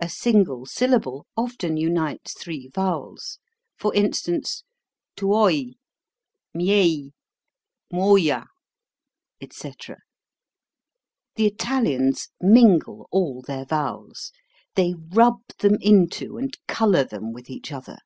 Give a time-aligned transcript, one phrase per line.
[0.00, 3.38] A single syllable often unites three vowels;
[3.76, 4.64] for instance,
[5.18, 5.74] "tuoi" (tuoye),
[6.54, 7.12] "miei"
[7.92, 8.46] (myeaye) "muoja,"
[9.38, 9.96] etc.
[11.34, 14.32] The Italians mingle all their vowels.
[14.76, 17.98] They rub them into and color them with each other.